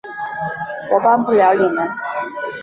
[0.91, 1.87] 我帮不了你们